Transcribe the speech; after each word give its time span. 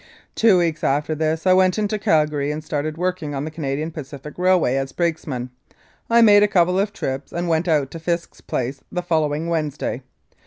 "Two 0.33 0.57
weeks 0.57 0.83
after 0.83 1.13
this 1.13 1.45
I 1.45 1.53
went 1.53 1.77
into 1.77 1.99
Calgary 1.99 2.49
and 2.51 2.63
started 2.63 2.97
working 2.97 3.35
on 3.35 3.45
the 3.45 3.51
Canadian 3.51 3.91
Pacific 3.91 4.33
Railway 4.35 4.75
as 4.75 4.91
brakesman. 4.93 5.51
I 6.09 6.23
made 6.23 6.41
a 6.41 6.47
couple 6.47 6.79
of 6.79 6.91
trips 6.91 7.31
and 7.31 7.47
went 7.47 7.67
out 7.67 7.91
to 7.91 7.99
Fisk's 7.99 8.41
place 8.41 8.81
the 8.91 9.03
following 9.03 9.45
Wednesday. 9.47 10.01